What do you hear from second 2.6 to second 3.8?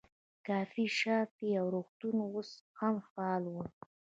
هم فعال ول.